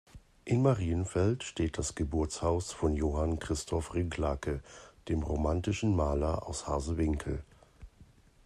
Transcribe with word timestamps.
In 0.45 0.63
Marienfeld 0.63 1.43
steht 1.43 1.77
das 1.77 1.93
Geburtshaus 1.93 2.71
von 2.71 2.95
Johann 2.95 3.37
Christoph 3.37 3.93
Rincklake, 3.93 4.63
dem 5.09 5.21
romantischen 5.21 5.95
Maler 5.95 6.47
aus 6.47 6.65
Harsewinkel. 6.65 7.43